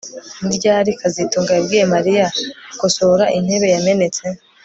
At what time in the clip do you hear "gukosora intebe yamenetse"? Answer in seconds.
2.69-4.23